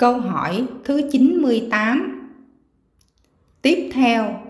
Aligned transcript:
Câu 0.00 0.20
hỏi 0.20 0.66
thứ 0.84 1.02
98 1.12 2.30
Tiếp 3.62 3.90
theo, 3.92 4.40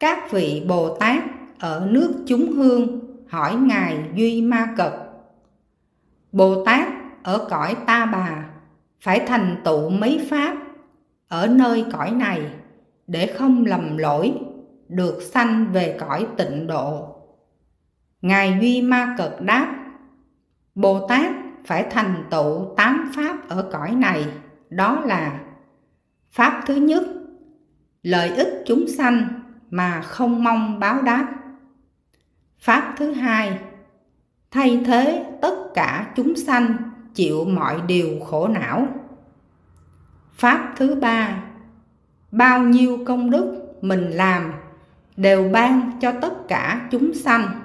các 0.00 0.32
vị 0.32 0.64
Bồ 0.68 0.96
Tát 0.96 1.24
ở 1.58 1.88
nước 1.90 2.22
chúng 2.26 2.52
hương 2.52 3.00
hỏi 3.28 3.54
Ngài 3.54 4.10
Duy 4.14 4.42
Ma 4.42 4.74
Cật 4.76 4.92
Bồ 6.32 6.64
Tát 6.64 6.88
ở 7.22 7.46
cõi 7.50 7.76
ta 7.86 8.06
bà 8.06 8.50
phải 9.00 9.24
thành 9.26 9.56
tựu 9.64 9.90
mấy 9.90 10.26
pháp 10.30 10.56
ở 11.28 11.46
nơi 11.46 11.84
cõi 11.92 12.10
này 12.10 12.50
để 13.06 13.34
không 13.38 13.66
lầm 13.66 13.96
lỗi 13.96 14.34
được 14.88 15.22
sanh 15.22 15.72
về 15.72 15.96
cõi 16.00 16.26
tịnh 16.36 16.66
độ? 16.66 17.16
Ngài 18.22 18.58
duy 18.60 18.82
ma 18.82 19.14
cực 19.18 19.40
đáp 19.40 19.74
bồ 20.74 21.06
tát 21.08 21.32
phải 21.64 21.86
thành 21.90 22.24
tựu 22.30 22.74
tám 22.76 23.12
pháp 23.16 23.48
ở 23.48 23.68
cõi 23.72 23.94
này 23.94 24.26
đó 24.70 25.00
là 25.04 25.40
pháp 26.30 26.62
thứ 26.66 26.74
nhất, 26.74 27.02
lợi 28.02 28.28
ích 28.28 28.62
chúng 28.66 28.88
sanh 28.88 29.28
mà 29.70 30.00
không 30.00 30.44
mong 30.44 30.80
báo 30.80 31.02
đáp. 31.02 31.34
Pháp 32.58 32.94
thứ 32.96 33.12
hai, 33.12 33.58
thay 34.50 34.82
thế 34.86 35.24
tất 35.42 35.54
cả 35.74 36.12
chúng 36.16 36.36
sanh 36.36 36.76
chịu 37.14 37.44
mọi 37.44 37.80
điều 37.86 38.08
khổ 38.24 38.48
não. 38.48 38.86
Pháp 40.32 40.72
thứ 40.76 40.94
ba, 40.94 41.44
bao 42.30 42.62
nhiêu 42.62 42.98
công 43.06 43.30
đức 43.30 43.72
mình 43.80 44.10
làm 44.10 44.52
đều 45.16 45.50
ban 45.52 45.98
cho 46.00 46.12
tất 46.12 46.48
cả 46.48 46.88
chúng 46.90 47.14
sanh. 47.14 47.62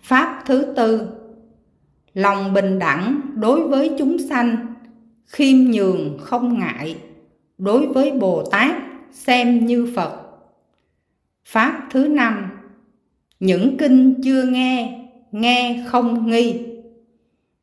Pháp 0.00 0.42
thứ 0.46 0.72
tư, 0.76 1.08
lòng 2.14 2.52
bình 2.52 2.78
đẳng 2.78 3.20
đối 3.34 3.68
với 3.68 3.94
chúng 3.98 4.16
sanh 4.28 4.74
khiêm 5.28 5.56
nhường, 5.70 6.18
không 6.18 6.58
ngại 6.58 6.96
đối 7.58 7.86
với 7.86 8.12
bồ 8.12 8.44
tát 8.50 8.74
xem 9.12 9.66
như 9.66 9.92
phật. 9.96 10.20
Pháp 11.44 11.88
thứ 11.90 12.08
năm, 12.08 12.50
những 13.40 13.76
kinh 13.78 14.20
chưa 14.24 14.42
nghe 14.42 15.04
nghe 15.32 15.84
không 15.88 16.30
nghi. 16.30 16.66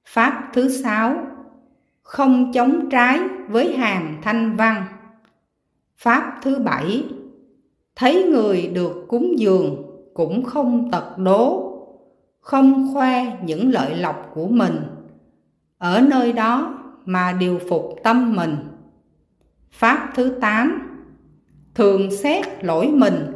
Pháp 0.06 0.50
thứ 0.54 0.70
sáu, 0.70 1.28
không 2.02 2.52
chống 2.54 2.90
trái 2.90 3.20
với 3.50 3.78
hàng 3.78 4.20
thanh 4.22 4.56
văn. 4.56 4.84
Pháp 5.98 6.40
thứ 6.42 6.60
bảy, 6.60 7.04
thấy 7.96 8.24
người 8.24 8.68
được 8.68 9.06
cúng 9.08 9.40
dường 9.40 9.86
cũng 10.14 10.44
không 10.44 10.92
tật 10.92 11.18
đố, 11.18 11.72
không 12.40 12.94
khoe 12.94 13.38
những 13.44 13.72
lợi 13.72 13.96
lộc 13.96 14.32
của 14.34 14.48
mình. 14.48 14.76
Ở 15.78 16.02
nơi 16.02 16.34
đó 16.34 16.85
mà 17.06 17.32
điều 17.32 17.60
phục 17.70 18.00
tâm 18.04 18.36
mình. 18.36 18.58
Pháp 19.72 20.12
thứ 20.16 20.38
tám, 20.42 20.90
thường 21.76 22.18
xét 22.18 22.64
lỗi 22.64 22.88
mình, 22.88 23.32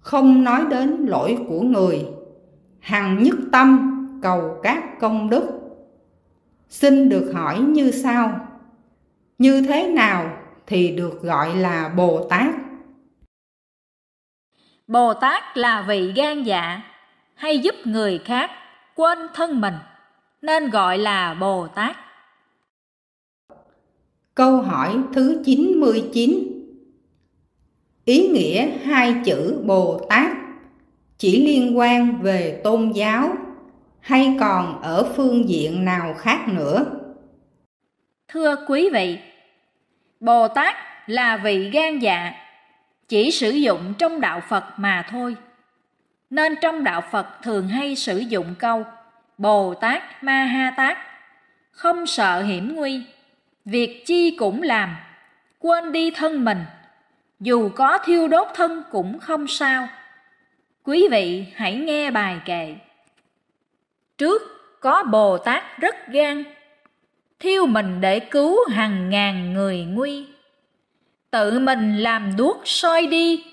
không 0.00 0.44
nói 0.44 0.64
đến 0.70 1.06
lỗi 1.08 1.38
của 1.48 1.60
người. 1.60 2.06
Hằng 2.80 3.22
nhất 3.22 3.34
tâm 3.52 3.98
cầu 4.22 4.60
các 4.62 4.84
công 5.00 5.30
đức. 5.30 5.60
Xin 6.68 7.08
được 7.08 7.32
hỏi 7.34 7.60
như 7.60 7.90
sau, 7.90 8.48
như 9.38 9.62
thế 9.62 9.88
nào 9.88 10.36
thì 10.66 10.96
được 10.96 11.22
gọi 11.22 11.56
là 11.56 11.88
bồ 11.96 12.26
tát? 12.30 12.54
Bồ 14.86 15.14
tát 15.14 15.42
là 15.56 15.82
vị 15.82 16.12
gan 16.16 16.42
dạ 16.42 16.80
hay 17.34 17.58
giúp 17.58 17.74
người 17.84 18.18
khác 18.18 18.50
quên 18.94 19.18
thân 19.34 19.60
mình, 19.60 19.74
nên 20.42 20.70
gọi 20.70 20.98
là 20.98 21.34
bồ 21.34 21.66
tát 21.66 21.96
câu 24.34 24.56
hỏi 24.56 24.98
thứ 25.12 25.42
99 25.44 26.52
ý 28.04 28.28
nghĩa 28.28 28.66
hai 28.84 29.14
chữ 29.24 29.62
bồ 29.64 30.06
tát 30.08 30.30
chỉ 31.18 31.46
liên 31.46 31.78
quan 31.78 32.22
về 32.22 32.60
tôn 32.64 32.92
giáo 32.94 33.34
hay 34.00 34.36
còn 34.40 34.82
ở 34.82 35.12
phương 35.16 35.48
diện 35.48 35.84
nào 35.84 36.14
khác 36.14 36.48
nữa? 36.48 36.84
Thưa 38.28 38.56
quý 38.68 38.90
vị, 38.92 39.18
bồ 40.20 40.48
tát 40.48 40.76
là 41.06 41.36
vị 41.36 41.70
gan 41.70 41.98
dạ 41.98 42.32
chỉ 43.08 43.30
sử 43.30 43.50
dụng 43.50 43.94
trong 43.98 44.20
đạo 44.20 44.40
phật 44.48 44.64
mà 44.76 45.06
thôi. 45.10 45.36
Nên 46.30 46.54
trong 46.62 46.84
đạo 46.84 47.02
phật 47.10 47.26
thường 47.42 47.68
hay 47.68 47.96
sử 47.96 48.18
dụng 48.18 48.54
câu 48.58 48.84
bồ 49.38 49.74
tát 49.74 50.02
ma 50.24 50.44
ha 50.44 50.74
tát, 50.76 50.98
không 51.70 52.06
sợ 52.06 52.42
hiểm 52.42 52.74
nguy 52.74 53.02
việc 53.64 54.02
chi 54.06 54.36
cũng 54.38 54.62
làm, 54.62 54.96
quên 55.58 55.92
đi 55.92 56.10
thân 56.10 56.44
mình. 56.44 56.58
Dù 57.40 57.70
có 57.74 57.98
thiêu 58.04 58.28
đốt 58.28 58.46
thân 58.54 58.82
cũng 58.90 59.18
không 59.18 59.46
sao. 59.46 59.88
Quý 60.84 61.08
vị 61.10 61.46
hãy 61.54 61.76
nghe 61.76 62.10
bài 62.10 62.36
kệ. 62.44 62.74
Trước 64.18 64.42
có 64.80 65.04
bồ 65.04 65.38
tát 65.38 65.78
rất 65.78 66.08
gan, 66.08 66.44
thiêu 67.40 67.66
mình 67.66 68.00
để 68.00 68.20
cứu 68.20 68.56
hàng 68.70 69.10
ngàn 69.10 69.52
người 69.52 69.84
nguy. 69.84 70.26
Tự 71.30 71.58
mình 71.58 71.98
làm 71.98 72.36
đuốc 72.36 72.60
soi 72.64 73.06
đi, 73.06 73.44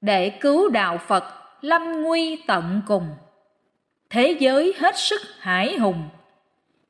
để 0.00 0.30
cứu 0.30 0.68
đạo 0.68 0.98
phật 0.98 1.24
lâm 1.60 2.02
nguy 2.02 2.36
tận 2.46 2.82
cùng. 2.86 3.06
Thế 4.10 4.36
giới 4.38 4.74
hết 4.78 4.98
sức 4.98 5.20
hải 5.38 5.78
hùng 5.78 6.08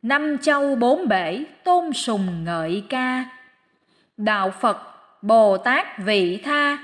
năm 0.02 0.38
châu 0.42 0.76
bốn 0.76 1.08
bể 1.08 1.44
tôn 1.64 1.92
sùng 1.92 2.44
ngợi 2.44 2.84
ca. 2.88 3.24
Đạo 4.16 4.50
phật 4.60 4.78
bồ 5.22 5.58
tát 5.58 5.86
vị 5.98 6.40
tha. 6.44 6.78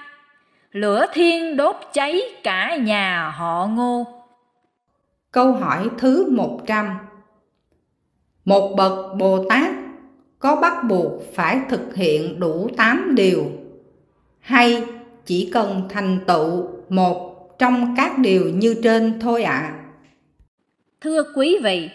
Lửa 0.72 1.06
thiên 1.12 1.56
đốt 1.56 1.76
cháy 1.92 2.20
cả 2.42 2.76
nhà 2.76 3.30
họ 3.30 3.66
ngô. 3.66 4.06
Câu 5.32 5.52
hỏi 5.52 5.90
thứ 5.98 6.30
100 6.30 6.98
một 8.44 8.74
bậc 8.76 9.16
bồ 9.18 9.44
tát 9.48 9.72
có 10.38 10.56
bắt 10.56 10.84
buộc 10.88 11.22
phải 11.34 11.60
thực 11.68 11.94
hiện 11.94 12.40
đủ 12.40 12.68
8 12.76 13.14
điều 13.14 13.44
hay 14.40 14.84
chỉ 15.24 15.50
cần 15.52 15.82
thành 15.88 16.18
tựu 16.26 16.68
một 16.88 17.48
trong 17.58 17.94
các 17.96 18.18
điều 18.18 18.50
như 18.54 18.80
trên 18.82 19.20
thôi 19.20 19.42
ạ? 19.42 19.52
À? 19.52 19.78
thưa 21.00 21.22
quý 21.34 21.58
vị 21.62 21.90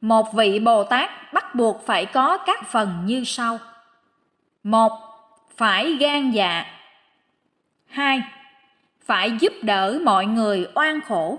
một 0.00 0.34
vị 0.34 0.58
bồ 0.58 0.84
tát 0.84 1.32
bắt 1.32 1.54
buộc 1.54 1.86
phải 1.86 2.06
có 2.06 2.38
các 2.46 2.66
phần 2.70 3.02
như 3.04 3.24
sau. 3.24 3.58
Một, 4.62 4.92
phải 5.56 5.96
gan 6.00 6.30
dạ. 6.30 6.64
Hai, 7.86 8.22
phải 9.04 9.30
giúp 9.40 9.52
đỡ 9.62 9.98
mọi 10.04 10.26
người 10.26 10.66
oan 10.74 11.00
khổ. 11.00 11.38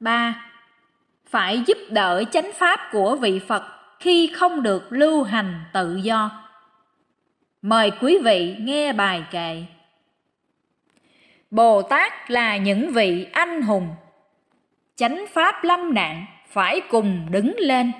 Ba, 0.00 0.50
phải 1.26 1.62
giúp 1.66 1.78
đỡ 1.90 2.24
chánh 2.32 2.50
pháp 2.54 2.80
của 2.92 3.16
vị 3.16 3.40
phật 3.48 3.62
khi 4.00 4.32
không 4.34 4.62
được 4.62 4.86
lưu 4.90 5.22
hành 5.22 5.64
tự 5.72 5.96
do. 5.96 6.30
Mời 7.62 7.90
quý 8.00 8.18
vị 8.24 8.56
nghe 8.60 8.92
bài 8.92 9.24
kệ. 9.30 9.64
Bồ 11.50 11.82
tát 11.82 12.30
là 12.30 12.56
những 12.56 12.92
vị 12.92 13.26
anh 13.32 13.62
hùng. 13.62 13.94
Chánh 14.96 15.24
pháp 15.32 15.64
lâm 15.64 15.94
nạn 15.94 16.26
phải 16.54 16.80
cùng 16.80 17.26
đứng 17.30 17.54
lên. 17.58 17.92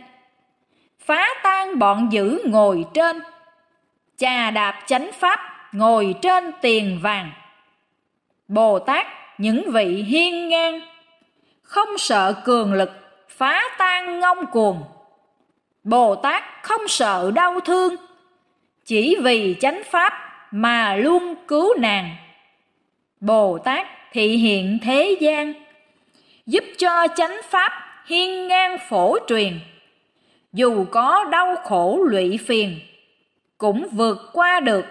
Phá 1.01 1.29
tan 1.43 1.79
bọn 1.79 2.09
dữ 2.13 2.43
ngồi 2.45 2.85
trên. 2.95 3.21
Chà 4.17 4.51
đạp 4.51 4.83
chánh 4.87 5.11
pháp, 5.13 5.41
ngồi 5.73 6.15
trên 6.23 6.53
tiền 6.61 6.99
vàng. 7.03 7.31
Bồ 8.49 8.79
tát, 8.79 9.07
những 9.39 9.71
vị 9.71 9.87
hiên 9.87 10.49
ngang, 10.49 10.81
không 11.63 11.99
sợ 11.99 12.35
cường 12.45 12.73
lực, 12.73 12.91
phá 13.29 13.63
tan 13.79 14.21
ngông 14.21 14.47
cuồng. 14.47 14.83
Bồ 15.85 16.15
tát, 16.15 16.45
không 16.63 16.89
sợ 16.89 17.31
đau 17.35 17.61
thương, 17.61 17.97
chỉ 18.85 19.17
vì 19.23 19.57
chánh 19.61 19.83
pháp 19.91 20.13
mà 20.51 20.97
luôn 20.97 21.35
cứu 21.49 21.75
nàng. 21.79 22.17
Bồ 23.21 23.59
tát, 23.59 23.87
thị 24.13 24.37
hiện 24.37 24.79
thế 24.83 25.17
gian, 25.21 25.55
giúp 26.47 26.65
cho 26.79 27.07
chánh 27.17 27.41
pháp 27.51 27.84
hiên 28.07 28.49
ngang 28.49 28.79
phổ 28.89 29.17
truyền 29.27 29.53
dù 30.53 30.85
có 30.91 31.25
đau 31.33 31.57
khổ 31.65 31.99
lụy 32.03 32.39
phiền 32.47 32.79
cũng 33.59 33.89
vượt 33.93 34.31
qua 34.33 34.61
được 34.61 34.85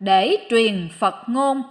để 0.00 0.36
truyền 0.50 0.88
Phật 0.98 1.14
ngôn. 1.26 1.62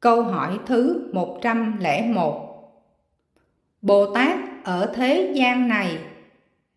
Câu 0.00 0.22
hỏi 0.22 0.58
thứ 0.66 1.10
101 1.12 2.54
Bồ 3.82 4.14
Tát 4.14 4.38
ở 4.64 4.92
thế 4.94 5.32
gian 5.34 5.68
này 5.68 5.98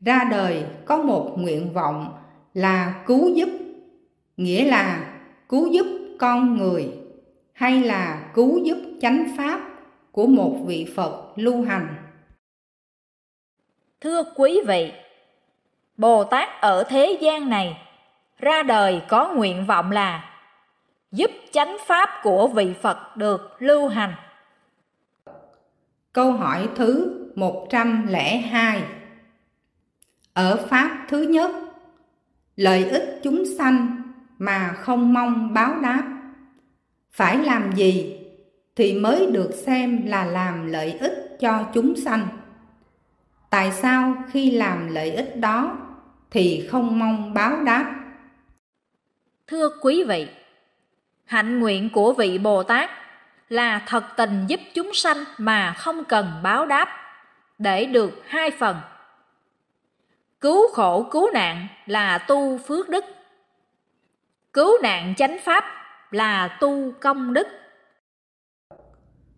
ra 0.02 0.24
đời 0.32 0.66
có 0.86 0.98
một 0.98 1.36
nguyện 1.38 1.74
vọng 1.74 2.14
là 2.54 3.04
cứu 3.06 3.36
giúp, 3.36 3.50
nghĩa 4.38 4.66
là 4.66 5.14
cứu 5.50 5.68
giúp 5.72 5.86
con 6.20 6.58
người 6.58 6.92
hay 7.54 7.82
là 7.82 8.32
cứu 8.34 8.60
giúp 8.64 8.78
chánh 9.02 9.28
pháp 9.38 9.62
của 10.12 10.28
một 10.28 10.58
vị 10.66 10.88
Phật 10.96 11.34
lưu 11.36 11.62
hành. 11.62 11.88
Thưa 14.02 14.24
quý 14.36 14.60
vị, 14.68 14.94
Bồ 15.98 16.24
Tát 16.24 16.50
ở 16.62 16.84
thế 16.84 17.18
gian 17.22 17.50
này 17.50 17.78
ra 18.40 18.64
đời 18.64 19.02
có 19.08 19.34
nguyện 19.34 19.66
vọng 19.66 19.92
là 19.92 20.40
giúp 21.12 21.32
chánh 21.52 21.78
pháp 21.86 22.10
của 22.24 22.48
vị 22.48 22.74
Phật 22.82 23.18
được 23.18 23.56
lưu 23.60 23.88
hành. 23.88 24.14
Câu 26.14 26.32
hỏi 26.32 26.70
thứ 26.76 27.14
102 27.36 28.84
Ở 30.34 30.66
pháp 30.70 31.06
thứ 31.10 31.22
nhất, 31.22 31.52
lợi 32.56 32.86
ích 32.90 33.20
chúng 33.24 33.44
sanh 33.58 34.02
mà 34.38 34.74
không 34.78 35.14
mong 35.14 35.54
báo 35.54 35.76
đáp. 35.82 36.04
Phải 37.12 37.38
làm 37.38 37.72
gì 37.76 38.20
thì 38.76 38.94
mới 38.94 39.26
được 39.32 39.52
xem 39.54 40.06
là 40.06 40.26
làm 40.26 40.68
lợi 40.68 40.92
ích 40.92 41.38
cho 41.40 41.64
chúng 41.74 41.96
sanh? 41.96 42.28
Tại 43.50 43.72
sao 43.72 44.14
khi 44.32 44.52
làm 44.52 44.88
lợi 44.88 45.12
ích 45.12 45.38
đó 45.38 45.78
thì 46.32 46.68
không 46.72 47.00
mong 47.00 47.34
báo 47.34 47.64
đáp? 47.64 47.94
Thưa 49.48 49.70
quý 49.82 50.04
vị, 50.04 50.28
hạnh 51.26 51.60
nguyện 51.60 51.90
của 51.90 52.14
vị 52.14 52.38
Bồ 52.38 52.64
Tát 52.64 52.90
là 53.50 53.82
thật 53.86 54.04
tình 54.18 54.46
giúp 54.48 54.60
chúng 54.74 54.94
sanh 54.94 55.18
mà 55.38 55.74
không 55.74 56.04
cần 56.04 56.32
báo 56.44 56.66
đáp 56.66 56.90
để 57.60 57.86
được 57.86 58.22
hai 58.28 58.52
phần. 58.52 58.78
Cứu 60.42 60.68
khổ 60.74 61.08
cứu 61.12 61.32
nạn 61.34 61.68
là 61.86 62.18
tu 62.18 62.58
phước 62.58 62.90
đức. 62.90 63.06
Cứu 64.54 64.72
nạn 64.84 65.14
chánh 65.18 65.38
pháp 65.44 65.64
là 66.12 66.58
tu 66.60 66.92
công 67.02 67.34
đức. 67.34 67.48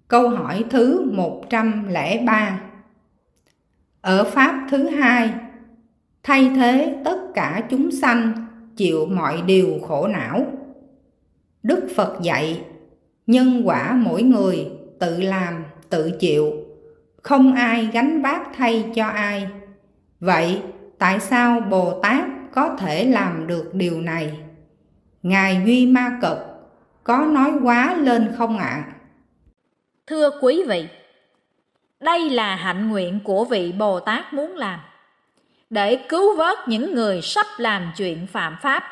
Câu 0.08 0.30
hỏi 0.30 0.66
thứ 0.70 1.12
103 1.14 2.60
ở 4.02 4.24
pháp 4.24 4.68
thứ 4.72 4.90
hai, 4.90 5.34
thay 6.24 6.52
thế 6.56 7.02
tất 7.06 7.18
cả 7.34 7.64
chúng 7.70 7.92
sanh 7.92 8.46
chịu 8.76 9.06
mọi 9.06 9.42
điều 9.42 9.80
khổ 9.88 10.08
não. 10.08 10.46
Đức 11.64 11.88
Phật 11.96 12.22
dạy, 12.22 12.62
nhân 13.28 13.62
quả 13.66 13.94
mỗi 13.94 14.24
người 14.24 14.68
tự 15.00 15.22
làm, 15.22 15.64
tự 15.90 16.12
chịu, 16.20 16.54
không 17.22 17.54
ai 17.54 17.90
gánh 17.94 18.22
vác 18.22 18.42
thay 18.58 18.92
cho 18.96 19.06
ai. 19.06 19.48
Vậy, 20.20 20.62
tại 20.98 21.20
sao 21.20 21.60
Bồ 21.60 22.00
Tát 22.04 22.26
có 22.52 22.76
thể 22.80 23.06
làm 23.06 23.48
được 23.48 23.74
điều 23.74 24.02
này? 24.02 24.40
Ngài 25.24 25.62
Duy 25.66 25.86
Ma 25.86 26.18
Cật 26.22 26.38
có 27.04 27.18
nói 27.18 27.52
quá 27.64 27.98
lên 27.98 28.32
không 28.38 28.58
ạ? 28.58 28.86
À? 28.88 28.94
Thưa 30.08 30.30
quý 30.42 30.64
vị, 30.68 30.88
đây 32.00 32.30
là 32.30 32.56
hạnh 32.56 32.90
nguyện 32.90 33.20
của 33.24 33.46
vị 33.46 33.72
Bồ 33.72 34.00
Tát 34.00 34.34
muốn 34.34 34.58
làm. 34.58 34.80
Để 35.70 35.96
cứu 35.96 36.36
vớt 36.36 36.68
những 36.68 36.96
người 36.96 37.22
sắp 37.22 37.46
làm 37.58 37.92
chuyện 37.98 38.28
phạm 38.28 38.58
pháp. 38.62 38.84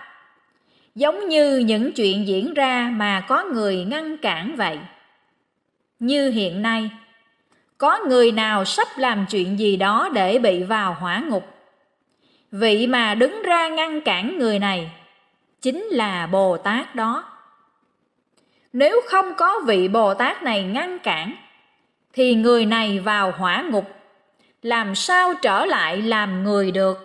Giống 0.96 1.30
như 1.30 1.58
những 1.58 1.92
chuyện 1.92 2.28
diễn 2.28 2.54
ra 2.54 2.92
mà 2.94 3.22
có 3.28 3.44
người 3.44 3.86
ngăn 3.86 4.18
cản 4.18 4.56
vậy. 4.56 4.80
Như 6.00 6.30
hiện 6.30 6.62
nay, 6.62 6.90
có 7.78 8.00
người 8.08 8.32
nào 8.32 8.66
sắp 8.66 8.88
làm 8.98 9.26
chuyện 9.30 9.60
gì 9.60 9.78
đó 9.78 10.10
để 10.14 10.40
bị 10.40 10.64
vào 10.64 10.94
hỏa 10.94 11.20
ngục? 11.20 11.48
Vị 12.52 12.88
mà 12.88 13.16
đứng 13.16 13.42
ra 13.44 13.68
ngăn 13.68 14.02
cản 14.02 14.38
người 14.38 14.60
này 14.60 14.92
chính 15.62 15.84
là 15.84 16.28
bồ 16.28 16.58
tát 16.58 16.96
đó. 16.96 17.24
Nếu 18.74 19.02
không 19.08 19.34
có 19.38 19.60
vị 19.68 19.88
bồ 19.88 20.14
tát 20.14 20.44
này 20.44 20.64
ngăn 20.64 21.00
cản 21.00 21.36
thì 22.18 22.36
người 22.36 22.66
này 22.66 23.00
vào 23.00 23.32
hỏa 23.32 23.64
ngục 23.72 23.86
làm 24.62 24.96
sao 24.96 25.34
trở 25.42 25.66
lại 25.66 26.02
làm 26.02 26.44
người 26.44 26.72
được? 26.72 26.98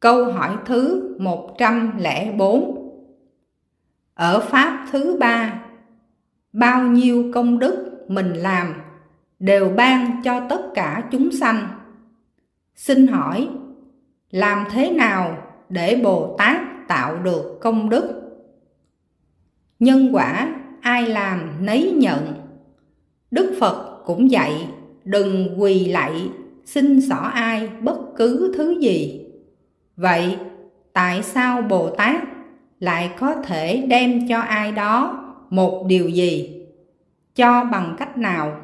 Câu 0.00 0.32
hỏi 0.32 0.56
thứ 0.66 1.14
104 1.18 2.92
Ở 4.14 4.40
Pháp 4.40 4.86
thứ 4.92 5.16
ba, 5.20 5.62
bao 6.52 6.82
nhiêu 6.82 7.30
công 7.34 7.58
đức 7.58 8.04
mình 8.08 8.32
làm 8.32 8.74
đều 9.38 9.68
ban 9.76 10.22
cho 10.24 10.40
tất 10.48 10.60
cả 10.74 11.02
chúng 11.10 11.32
sanh. 11.32 11.68
Xin 12.74 13.06
hỏi, 13.06 13.48
làm 14.30 14.64
thế 14.70 14.90
nào 14.90 15.36
để 15.68 16.00
Bồ 16.04 16.34
Tát 16.38 16.56
tạo 16.88 17.18
được 17.18 17.58
công 17.60 17.90
đức? 17.90 18.22
Nhân 19.78 20.08
quả 20.12 20.54
ai 20.80 21.06
làm 21.06 21.66
nấy 21.66 21.92
nhận. 21.96 22.41
Đức 23.32 23.56
Phật 23.60 24.02
cũng 24.04 24.30
dạy, 24.30 24.68
đừng 25.04 25.60
quỳ 25.60 25.84
lạy, 25.84 26.28
xin 26.64 27.00
xỏ 27.08 27.16
ai 27.34 27.68
bất 27.68 27.98
cứ 28.16 28.52
thứ 28.56 28.78
gì. 28.80 29.26
Vậy, 29.96 30.36
tại 30.92 31.22
sao 31.22 31.62
bồ 31.62 31.90
tát 31.90 32.16
lại 32.80 33.10
có 33.18 33.34
thể 33.44 33.84
đem 33.88 34.28
cho 34.28 34.40
ai 34.40 34.72
đó 34.72 35.24
một 35.50 35.84
điều 35.88 36.08
gì? 36.08 36.60
Cho 37.34 37.64
bằng 37.64 37.96
cách 37.98 38.18
nào? 38.18 38.60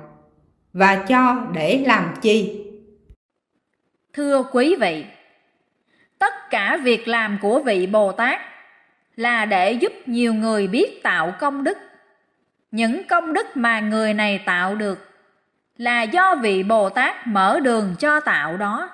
Và 0.73 0.97
cho 1.09 1.47
để 1.55 1.85
làm 1.87 2.15
chi? 2.23 2.65
Thưa 4.13 4.43
quý 4.53 4.77
vị, 4.81 5.05
tất 6.19 6.35
cả 6.51 6.81
việc 6.85 7.09
làm 7.09 7.39
của 7.43 7.63
vị 7.63 7.87
bồ 7.87 8.13
tát 8.13 8.41
là 9.17 9.45
để 9.45 9.73
giúp 9.73 9.93
nhiều 10.07 10.35
người 10.35 10.69
biết 10.69 11.03
tạo 11.03 11.35
công 11.41 11.65
đức 11.65 11.79
những 12.71 13.05
công 13.05 13.33
đức 13.33 13.57
mà 13.57 13.81
người 13.81 14.15
này 14.15 14.39
tạo 14.47 14.75
được 14.75 15.09
là 15.77 16.03
do 16.03 16.35
vị 16.35 16.63
Bồ 16.63 16.91
Tát 16.91 17.27
mở 17.27 17.61
đường 17.61 17.95
cho 17.99 18.21
tạo 18.21 18.57
đó. 18.57 18.91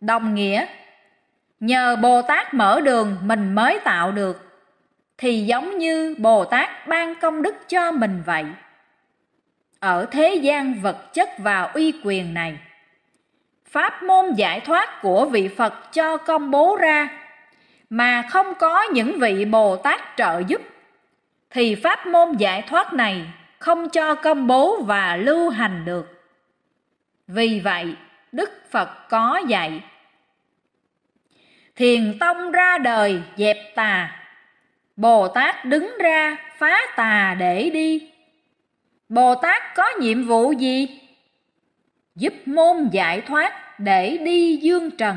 Đồng 0.00 0.34
nghĩa, 0.34 0.66
nhờ 1.60 1.96
Bồ 1.96 2.22
Tát 2.22 2.54
mở 2.54 2.80
đường 2.80 3.16
mình 3.22 3.54
mới 3.54 3.78
tạo 3.84 4.12
được, 4.12 4.62
thì 5.18 5.44
giống 5.46 5.78
như 5.78 6.14
Bồ 6.18 6.44
Tát 6.44 6.88
ban 6.88 7.14
công 7.14 7.42
đức 7.42 7.68
cho 7.68 7.92
mình 7.92 8.22
vậy. 8.26 8.44
Ở 9.80 10.06
thế 10.10 10.34
gian 10.34 10.80
vật 10.80 11.14
chất 11.14 11.28
và 11.38 11.62
uy 11.62 11.92
quyền 12.04 12.34
này, 12.34 12.58
pháp 13.70 14.02
môn 14.02 14.34
giải 14.36 14.60
thoát 14.60 15.02
của 15.02 15.26
vị 15.26 15.48
Phật 15.48 15.92
cho 15.92 16.16
công 16.16 16.50
bố 16.50 16.76
ra 16.76 17.08
mà 17.90 18.22
không 18.30 18.54
có 18.54 18.82
những 18.82 19.18
vị 19.18 19.44
Bồ 19.44 19.76
Tát 19.76 20.00
trợ 20.16 20.42
giúp 20.46 20.60
thì 21.52 21.74
pháp 21.74 22.06
môn 22.06 22.36
giải 22.36 22.62
thoát 22.62 22.92
này 22.92 23.24
không 23.58 23.88
cho 23.88 24.14
công 24.14 24.46
bố 24.46 24.82
và 24.82 25.16
lưu 25.16 25.50
hành 25.50 25.84
được. 25.84 26.24
Vì 27.26 27.60
vậy, 27.60 27.94
Đức 28.32 28.50
Phật 28.70 29.08
có 29.08 29.40
dạy 29.48 29.80
Thiền 31.76 32.18
tông 32.18 32.50
ra 32.50 32.78
đời 32.78 33.22
dẹp 33.36 33.56
tà, 33.74 34.22
Bồ 34.96 35.28
Tát 35.28 35.64
đứng 35.64 35.96
ra 36.00 36.36
phá 36.58 36.80
tà 36.96 37.36
để 37.38 37.70
đi. 37.70 38.10
Bồ 39.08 39.34
Tát 39.34 39.62
có 39.74 39.90
nhiệm 40.00 40.26
vụ 40.26 40.52
gì? 40.52 41.00
Giúp 42.14 42.32
môn 42.46 42.88
giải 42.92 43.20
thoát 43.20 43.80
để 43.80 44.16
đi 44.16 44.56
dương 44.56 44.90
trần. 44.90 45.16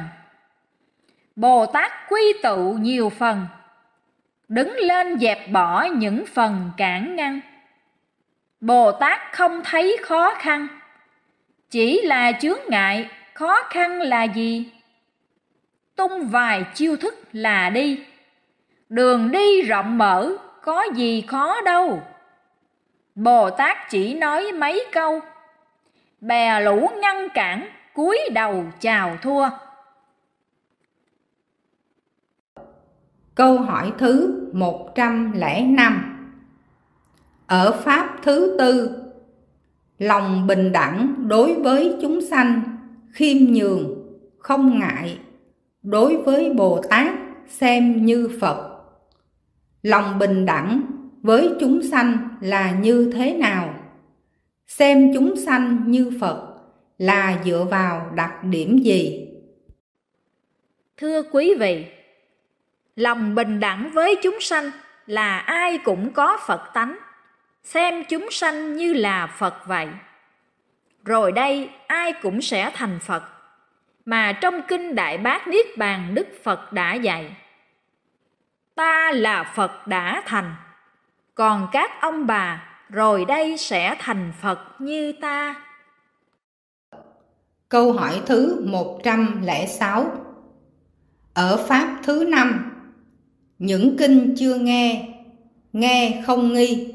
Bồ 1.36 1.66
Tát 1.66 1.92
quy 2.10 2.34
tụ 2.44 2.74
nhiều 2.74 3.10
phần, 3.10 3.48
đứng 4.48 4.76
lên 4.78 5.20
dẹp 5.20 5.52
bỏ 5.52 5.84
những 5.84 6.26
phần 6.26 6.72
cản 6.78 7.16
ngăn. 7.16 7.40
Bồ 8.60 8.92
Tát 8.92 9.20
không 9.32 9.62
thấy 9.64 9.98
khó 10.02 10.34
khăn, 10.38 10.68
chỉ 11.70 12.02
là 12.02 12.32
chướng 12.32 12.60
ngại, 12.68 13.10
khó 13.34 13.64
khăn 13.70 14.02
là 14.02 14.24
gì? 14.24 14.72
Tung 15.96 16.28
vài 16.28 16.64
chiêu 16.74 16.96
thức 16.96 17.20
là 17.32 17.70
đi, 17.70 18.04
đường 18.90 19.32
đi 19.32 19.62
rộng 19.62 19.98
mở, 19.98 20.32
có 20.62 20.86
gì 20.96 21.24
khó 21.28 21.62
đâu. 21.62 22.02
Bồ 23.16 23.50
Tát 23.50 23.78
chỉ 23.90 24.14
nói 24.14 24.52
mấy 24.52 24.86
câu, 24.92 25.20
bè 26.22 26.60
lũ 26.60 26.90
ngăn 27.02 27.30
cản, 27.30 27.70
cúi 27.94 28.20
đầu 28.34 28.66
chào 28.80 29.18
thua. 29.22 29.50
Câu 33.36 33.58
hỏi 33.58 33.94
thứ 33.98 34.50
105 34.54 36.28
ở 37.48 37.72
pháp 37.72 38.18
thứ 38.24 38.56
tư, 38.60 38.90
lòng 39.98 40.48
bình 40.48 40.72
đẳng 40.72 41.16
đối 41.28 41.54
với 41.54 41.96
chúng 42.02 42.22
sanh, 42.22 42.62
khiêm 43.12 43.38
nhường, 43.38 44.06
không 44.38 44.80
ngại 44.80 45.20
đối 45.84 46.18
với 46.18 46.54
bồ 46.54 46.82
tát 46.90 47.12
xem 47.48 48.06
như 48.06 48.30
phật. 48.42 48.72
Lòng 49.84 50.20
bình 50.20 50.46
đẳng 50.46 50.82
với 51.22 51.50
chúng 51.60 51.84
sanh 51.84 52.18
là 52.42 52.72
như 52.72 53.12
thế 53.16 53.38
nào? 53.38 53.74
Xem 54.68 55.12
chúng 55.14 55.36
sanh 55.36 55.84
như 55.88 56.12
phật 56.20 56.56
là 56.98 57.42
dựa 57.46 57.66
vào 57.72 58.12
đặc 58.16 58.44
điểm 58.44 58.78
gì? 58.78 59.28
Thưa 60.98 61.24
quý 61.32 61.54
vị 61.60 61.86
lòng 62.96 63.36
bình 63.36 63.60
đẳng 63.60 63.90
với 63.94 64.16
chúng 64.24 64.42
sanh 64.42 64.72
là 65.06 65.38
ai 65.38 65.78
cũng 65.78 66.14
có 66.14 66.38
phật 66.48 66.74
tánh 66.74 66.98
xem 67.66 68.04
chúng 68.10 68.32
sanh 68.32 68.76
như 68.76 68.94
là 68.94 69.28
Phật 69.28 69.68
vậy. 69.68 69.88
Rồi 71.06 71.32
đây 71.32 71.70
ai 71.88 72.14
cũng 72.22 72.42
sẽ 72.42 72.72
thành 72.74 73.00
Phật, 73.00 73.24
mà 74.06 74.32
trong 74.42 74.62
kinh 74.68 74.96
Đại 74.96 75.18
Bát 75.18 75.48
Niết 75.48 75.66
Bàn 75.78 76.16
Đức 76.16 76.28
Phật 76.44 76.74
đã 76.74 76.94
dạy. 76.94 77.36
Ta 78.76 79.12
là 79.12 79.54
Phật 79.56 79.88
đã 79.88 80.24
thành, 80.26 80.56
còn 81.36 81.68
các 81.72 81.92
ông 82.02 82.28
bà 82.28 82.64
rồi 82.90 83.26
đây 83.26 83.58
sẽ 83.58 83.96
thành 84.00 84.34
Phật 84.42 84.60
như 84.80 85.14
ta. 85.22 85.56
Câu 87.70 87.94
hỏi 87.94 88.22
thứ 88.26 88.66
106 88.66 90.12
Ở 91.34 91.66
Pháp 91.68 91.98
thứ 92.04 92.26
năm 92.28 92.65
những 93.60 93.98
kinh 93.98 94.36
chưa 94.38 94.56
nghe, 94.56 95.08
nghe 95.74 96.24
không 96.26 96.54
nghi. 96.54 96.94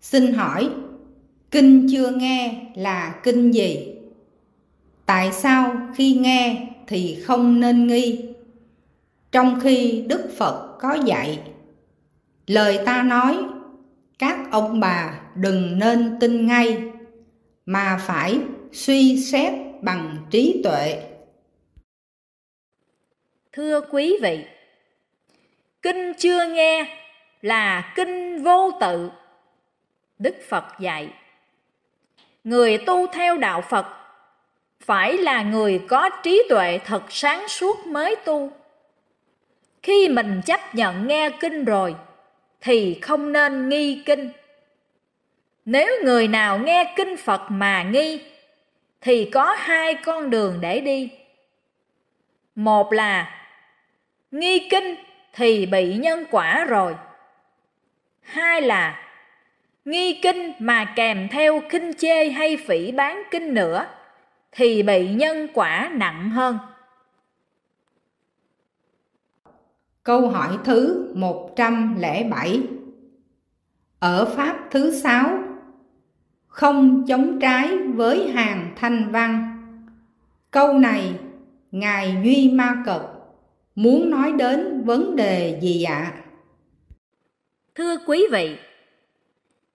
Xin 0.00 0.32
hỏi, 0.32 0.70
kinh 1.50 1.86
chưa 1.90 2.10
nghe 2.10 2.66
là 2.74 3.20
kinh 3.22 3.50
gì? 3.50 3.94
Tại 5.06 5.32
sao 5.32 5.76
khi 5.96 6.14
nghe 6.14 6.68
thì 6.86 7.18
không 7.22 7.60
nên 7.60 7.86
nghi? 7.86 8.24
Trong 9.32 9.60
khi 9.62 10.04
Đức 10.08 10.30
Phật 10.36 10.78
có 10.80 10.94
dạy, 11.06 11.38
lời 12.46 12.78
ta 12.86 13.02
nói 13.02 13.38
các 14.18 14.50
ông 14.50 14.80
bà 14.80 15.20
đừng 15.34 15.78
nên 15.78 16.16
tin 16.20 16.46
ngay 16.46 16.82
mà 17.66 18.00
phải 18.06 18.38
suy 18.72 19.24
xét 19.24 19.54
bằng 19.82 20.16
trí 20.30 20.60
tuệ 20.64 21.02
thưa 23.52 23.80
quý 23.90 24.16
vị 24.22 24.44
kinh 25.82 26.14
chưa 26.14 26.46
nghe 26.46 26.98
là 27.42 27.92
kinh 27.94 28.42
vô 28.42 28.70
tự 28.80 29.10
đức 30.18 30.36
phật 30.48 30.64
dạy, 30.78 31.08
người 32.44 32.78
tu 32.78 33.06
theo 33.06 33.36
đạo 33.36 33.60
phật 33.60 33.86
phải 34.80 35.18
là 35.18 35.42
người 35.42 35.80
có 35.88 36.10
trí 36.22 36.42
tuệ 36.48 36.78
thật 36.84 37.02
sáng 37.08 37.48
suốt 37.48 37.86
mới 37.86 38.16
tu 38.16 38.52
khi 39.82 40.08
mình 40.08 40.40
chấp 40.46 40.74
nhận 40.74 41.06
nghe 41.06 41.30
kinh 41.40 41.64
rồi, 41.64 41.94
thì 42.60 42.98
không 43.02 43.32
nên 43.32 43.68
nghi 43.68 44.02
kinh. 44.06 44.30
Nếu 45.64 46.04
người 46.04 46.28
nào 46.28 46.58
nghe 46.58 46.92
kinh 46.96 47.16
Phật 47.16 47.40
mà 47.48 47.82
nghi, 47.82 48.24
thì 49.00 49.30
có 49.32 49.56
hai 49.58 49.94
con 49.94 50.30
đường 50.30 50.58
để 50.60 50.80
đi. 50.80 51.10
Một 52.54 52.92
là 52.92 53.46
nghi 54.30 54.68
kinh 54.70 54.94
thì 55.34 55.66
bị 55.66 55.96
nhân 55.96 56.24
quả 56.30 56.64
rồi. 56.64 56.94
Hai 58.20 58.62
là, 58.62 59.10
nghi 59.84 60.20
kinh 60.22 60.52
mà 60.58 60.92
kèm 60.96 61.28
theo 61.28 61.60
kinh 61.70 61.92
chê 61.98 62.28
hay 62.28 62.56
phỉ 62.56 62.92
bán 62.92 63.22
kinh 63.30 63.54
nữa, 63.54 63.86
thì 64.52 64.82
bị 64.82 65.08
nhân 65.08 65.48
quả 65.54 65.90
nặng 65.94 66.30
hơn. 66.30 66.58
Câu 70.02 70.28
hỏi 70.28 70.58
thứ 70.64 71.12
107 71.14 72.62
Ở 73.98 74.24
Pháp 74.36 74.56
thứ 74.70 75.00
sáu, 75.00 75.38
Không 76.46 77.06
chống 77.08 77.38
trái 77.40 77.78
với 77.78 78.32
hàng 78.32 78.72
thanh 78.76 79.10
văn 79.10 79.56
Câu 80.50 80.72
này, 80.72 81.14
Ngài 81.70 82.16
Duy 82.24 82.50
Ma 82.52 82.82
Cật 82.86 83.02
muốn 83.82 84.10
nói 84.10 84.32
đến 84.32 84.84
vấn 84.84 85.16
đề 85.16 85.58
gì 85.62 85.82
ạ? 85.82 86.12
Thưa 87.74 87.96
quý 88.06 88.26
vị, 88.32 88.58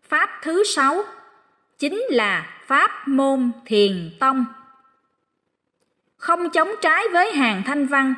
Pháp 0.04 0.30
thứ 0.42 0.64
sáu 0.64 1.04
chính 1.80 2.02
là 2.10 2.62
Pháp 2.66 3.08
môn 3.08 3.52
thiền 3.66 4.12
tông. 4.20 4.46
Không 6.18 6.50
chống 6.50 6.70
trái 6.82 7.04
với 7.14 7.34
hàng 7.34 7.62
thanh 7.66 7.88
văn, 7.88 8.14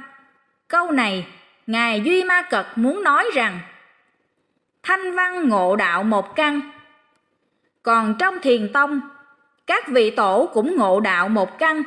câu 0.67 0.91
này 0.91 1.27
Ngài 1.67 2.01
Duy 2.01 2.23
Ma 2.23 2.41
Cật 2.41 2.65
muốn 2.75 3.03
nói 3.03 3.29
rằng 3.33 3.59
Thanh 4.83 5.15
văn 5.15 5.49
ngộ 5.49 5.75
đạo 5.75 6.03
một 6.03 6.35
căn 6.35 6.61
Còn 7.83 8.15
trong 8.19 8.39
thiền 8.39 8.73
tông 8.73 9.01
Các 9.67 9.87
vị 9.87 10.11
tổ 10.11 10.49
cũng 10.53 10.75
ngộ 10.77 10.99
đạo 10.99 11.29
một 11.29 11.59
căn 11.59 11.83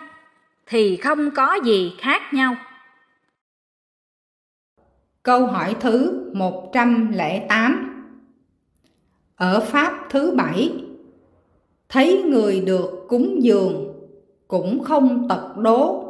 Thì 0.67 0.97
không 0.97 1.31
có 1.31 1.55
gì 1.65 1.97
khác 1.99 2.33
nhau 2.33 2.57
Câu 5.23 5.47
hỏi 5.47 5.77
thứ 5.81 6.31
108 6.35 8.07
Ở 9.37 9.61
Pháp 9.61 10.07
thứ 10.11 10.35
bảy, 10.37 10.73
Thấy 11.89 12.23
người 12.23 12.61
được 12.61 13.05
cúng 13.09 13.43
dường 13.43 13.95
Cũng 14.49 14.85
không 14.85 15.29
tật 15.29 15.57
đố, 15.57 16.05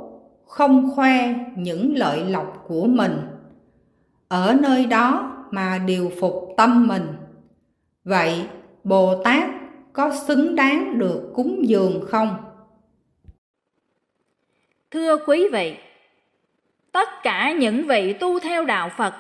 Không 0.47 0.91
khoe 0.95 1.35
những 1.57 1.97
lợi 1.97 2.25
lộc 2.25 2.65
của 2.69 2.87
mình. 2.87 3.13
Ở 4.29 4.57
nơi 4.61 4.87
đó 4.87 5.37
mà 5.51 5.79
điều 5.87 6.11
phục 6.21 6.55
tâm 6.57 6.89
mình. 6.89 7.07
Vậy 8.05 8.47
bồ 8.85 9.23
tát 9.25 9.51
có 9.93 10.15
xứng 10.27 10.55
đáng 10.55 10.99
được 10.99 11.33
cúng 11.35 11.69
dường 11.69 12.07
không? 12.07 12.37
Thưa 14.91 15.17
quý 15.27 15.49
vị 15.53 15.77
tất 16.93 17.09
cả 17.23 17.53
những 17.53 17.87
vị 17.87 18.13
tu 18.13 18.41
theo 18.41 18.65
đạo 18.65 18.91
phật, 18.97 19.15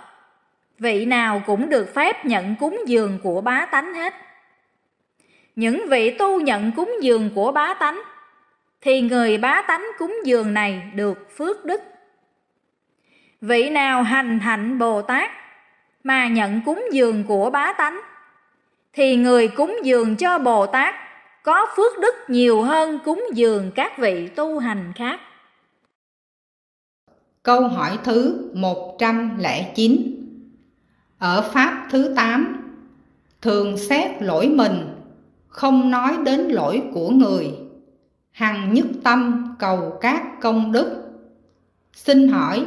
vị 0.78 1.04
nào 1.04 1.42
cũng 1.46 1.68
được 1.68 1.94
phép 1.94 2.24
nhận 2.24 2.54
cúng 2.60 2.82
dường 2.86 3.18
của 3.22 3.40
bá 3.40 3.66
tánh 3.66 3.94
hết 3.94 4.14
những 5.56 5.88
vị 5.88 6.10
tu 6.10 6.40
nhận 6.40 6.72
cúng 6.72 6.96
dường 7.02 7.30
của 7.34 7.52
bá 7.52 7.74
tánh, 7.74 8.02
thì 8.80 9.00
người 9.00 9.38
bá 9.38 9.62
tánh 9.62 9.86
cúng 9.98 10.16
dường 10.24 10.54
này 10.54 10.82
được 10.94 11.36
phước 11.36 11.64
đức 11.64 11.82
vị 13.40 13.70
nào 13.70 14.02
hành 14.02 14.38
hạnh 14.38 14.78
Bồ 14.78 15.02
Tát 15.02 15.30
mà 16.04 16.28
nhận 16.28 16.60
cúng 16.66 16.84
dường 16.92 17.24
của 17.24 17.50
bá 17.50 17.72
tánh, 17.72 18.00
thì 18.92 19.16
người 19.16 19.48
cúng 19.48 19.78
dường 19.82 20.16
cho 20.16 20.38
Bồ 20.38 20.66
Tát 20.66 20.94
có 21.42 21.66
phước 21.76 21.98
đức 21.98 22.14
nhiều 22.28 22.62
hơn 22.62 22.98
cúng 23.04 23.24
dường 23.32 23.70
các 23.74 23.98
vị 23.98 24.28
tu 24.28 24.58
hành 24.58 24.92
khác. 24.96 25.20
Câu 27.42 27.68
hỏi 27.68 27.98
thứ 28.04 28.50
109 28.54 30.14
Ở 31.18 31.42
Pháp 31.42 31.88
thứ 31.90 32.12
8 32.16 32.56
Thường 33.42 33.78
xét 33.78 34.22
lỗi 34.22 34.48
mình 34.48 34.88
Không 35.48 35.90
nói 35.90 36.16
đến 36.24 36.40
lỗi 36.40 36.82
của 36.94 37.10
người 37.10 37.50
Hằng 38.30 38.74
nhất 38.74 38.86
tâm 39.04 39.54
cầu 39.58 39.98
các 40.00 40.40
công 40.40 40.72
đức 40.72 41.02
Xin 41.92 42.28
hỏi 42.28 42.66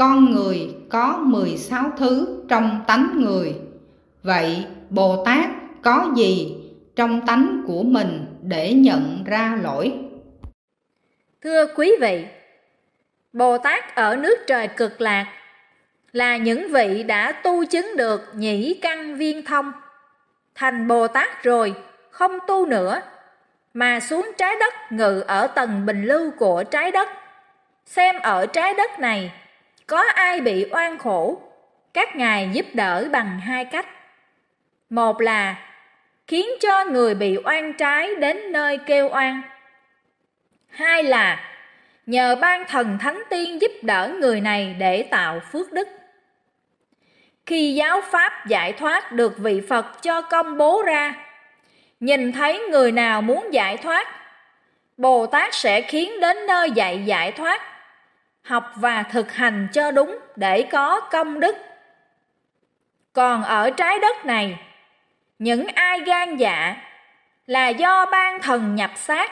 con 0.00 0.32
người 0.32 0.74
có 0.88 1.22
16 1.26 1.92
thứ 1.96 2.44
trong 2.48 2.80
tánh 2.86 3.20
người. 3.20 3.54
Vậy 4.22 4.64
Bồ 4.90 5.24
Tát 5.24 5.50
có 5.82 6.12
gì 6.16 6.56
trong 6.96 7.26
tánh 7.26 7.62
của 7.66 7.82
mình 7.82 8.26
để 8.42 8.72
nhận 8.72 9.24
ra 9.24 9.58
lỗi? 9.62 9.92
Thưa 11.42 11.66
quý 11.76 11.92
vị, 12.00 12.26
Bồ 13.32 13.58
Tát 13.58 13.94
ở 13.94 14.16
nước 14.16 14.38
trời 14.46 14.68
cực 14.68 15.00
lạc 15.00 15.26
là 16.12 16.36
những 16.36 16.72
vị 16.72 17.02
đã 17.02 17.32
tu 17.32 17.64
chứng 17.64 17.96
được 17.96 18.30
nhĩ 18.34 18.78
căn 18.82 19.16
viên 19.16 19.44
thông. 19.44 19.72
Thành 20.54 20.88
Bồ 20.88 21.08
Tát 21.08 21.42
rồi, 21.42 21.74
không 22.10 22.38
tu 22.46 22.66
nữa, 22.66 23.02
mà 23.74 24.00
xuống 24.00 24.30
trái 24.38 24.56
đất 24.60 24.74
ngự 24.92 25.24
ở 25.26 25.46
tầng 25.46 25.86
bình 25.86 26.04
lưu 26.04 26.30
của 26.38 26.64
trái 26.70 26.90
đất. 26.90 27.08
Xem 27.86 28.16
ở 28.22 28.46
trái 28.46 28.74
đất 28.74 28.98
này 28.98 29.32
có 29.86 30.04
ai 30.14 30.40
bị 30.40 30.66
oan 30.70 30.98
khổ 30.98 31.42
các 31.94 32.16
ngài 32.16 32.50
giúp 32.52 32.66
đỡ 32.74 33.08
bằng 33.12 33.40
hai 33.40 33.64
cách 33.64 33.86
một 34.90 35.20
là 35.20 35.56
khiến 36.26 36.46
cho 36.60 36.84
người 36.84 37.14
bị 37.14 37.38
oan 37.44 37.72
trái 37.72 38.14
đến 38.14 38.52
nơi 38.52 38.78
kêu 38.86 39.08
oan 39.08 39.42
hai 40.68 41.02
là 41.02 41.40
nhờ 42.10 42.36
ban 42.40 42.64
thần 42.68 42.98
thánh 42.98 43.22
tiên 43.30 43.60
giúp 43.60 43.72
đỡ 43.82 44.12
người 44.20 44.40
này 44.40 44.76
để 44.78 45.02
tạo 45.02 45.40
phước 45.52 45.72
đức. 45.72 45.88
Khi 47.46 47.74
giáo 47.74 48.00
pháp 48.10 48.46
giải 48.46 48.72
thoát 48.72 49.12
được 49.12 49.38
vị 49.38 49.62
phật 49.68 50.02
cho 50.02 50.22
công 50.22 50.58
bố 50.58 50.82
ra, 50.82 51.14
nhìn 52.00 52.32
thấy 52.32 52.58
người 52.70 52.92
nào 52.92 53.22
muốn 53.22 53.52
giải 53.52 53.76
thoát, 53.76 54.08
bồ 54.96 55.26
tát 55.26 55.54
sẽ 55.54 55.80
khiến 55.80 56.20
đến 56.20 56.46
nơi 56.46 56.70
dạy 56.70 57.02
giải 57.04 57.32
thoát, 57.32 57.62
học 58.42 58.72
và 58.76 59.02
thực 59.02 59.32
hành 59.32 59.68
cho 59.72 59.90
đúng 59.90 60.18
để 60.36 60.62
có 60.62 61.00
công 61.00 61.40
đức. 61.40 61.56
Còn 63.12 63.42
ở 63.42 63.70
trái 63.70 63.98
đất 63.98 64.26
này, 64.26 64.58
những 65.38 65.66
ai 65.74 66.00
gan 66.00 66.36
dạ 66.36 66.76
là 67.46 67.68
do 67.68 68.06
ban 68.06 68.42
thần 68.42 68.74
nhập 68.74 68.90
xác 68.96 69.30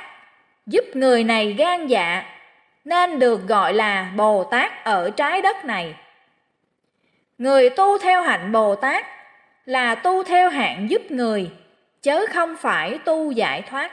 giúp 0.67 0.85
người 0.95 1.25
này 1.25 1.55
gan 1.59 1.87
dạ 1.87 2.38
nên 2.85 3.19
được 3.19 3.49
gọi 3.49 3.75
là 3.75 4.13
bồ 4.17 4.45
tát 4.45 4.85
ở 4.85 5.11
trái 5.11 5.43
đất 5.43 5.65
này. 5.65 5.95
Người 7.39 7.71
tu 7.71 7.99
theo 7.99 8.23
hạnh 8.23 8.53
bồ 8.53 8.75
tát 8.75 9.07
là 9.65 9.95
tu 9.95 10.25
theo 10.25 10.51
hạng 10.51 10.91
giúp 10.91 11.03
người 11.11 11.51
chớ 12.03 12.27
không 12.35 12.57
phải 12.57 12.99
tu 13.05 13.31
giải 13.31 13.63
thoát. 13.63 13.93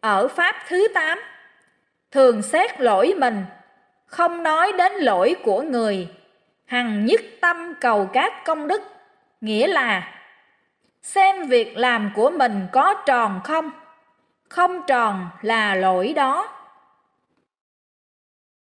Ở 0.00 0.28
pháp 0.28 0.56
thứ 0.68 0.88
tám 0.94 1.18
thường 2.10 2.42
xét 2.42 2.80
lỗi 2.80 3.14
mình, 3.18 3.44
không 4.06 4.42
nói 4.42 4.72
đến 4.78 4.92
lỗi 4.92 5.36
của 5.44 5.62
người, 5.62 6.08
hằng 6.64 7.06
nhất 7.06 7.20
tâm 7.40 7.74
cầu 7.80 8.10
các 8.12 8.44
công 8.44 8.68
đức, 8.68 8.82
nghĩa 9.40 9.66
là 9.66 10.18
xem 11.02 11.46
việc 11.46 11.76
làm 11.76 12.10
của 12.14 12.30
mình 12.30 12.66
có 12.72 12.94
tròn 13.06 13.40
không, 13.44 13.70
không 14.48 14.82
tròn 14.86 15.28
là 15.42 15.74
lỗi 15.74 16.12
đó. 16.16 16.48